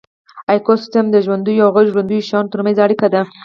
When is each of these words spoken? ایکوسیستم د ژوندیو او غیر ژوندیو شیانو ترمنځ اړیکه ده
ایکوسیستم 0.51 1.05
د 1.11 1.15
ژوندیو 1.25 1.63
او 1.65 1.69
غیر 1.75 1.87
ژوندیو 1.93 2.25
شیانو 2.27 2.51
ترمنځ 2.53 2.77
اړیکه 2.85 3.07
ده 3.13 3.21